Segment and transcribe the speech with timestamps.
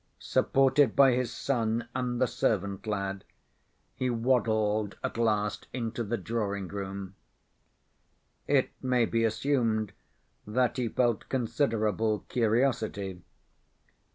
[0.17, 3.21] Supported by his son and the servant‐lad,
[3.93, 7.11] he waddled at last into the drawing‐room.
[8.47, 9.93] It may be assumed
[10.47, 13.21] that he felt considerable curiosity.